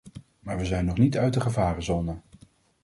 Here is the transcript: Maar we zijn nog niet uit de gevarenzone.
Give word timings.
Maar 0.39 0.57
we 0.57 0.65
zijn 0.65 0.85
nog 0.85 0.97
niet 0.97 1.17
uit 1.17 1.33
de 1.33 1.39
gevarenzone. 1.41 2.17